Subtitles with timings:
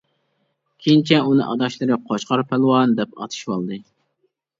[0.85, 3.79] كېيىنچە ئۇنى ئاداشلىرى «قوچقار پالۋان» دەپ ئاتىشىۋالدى.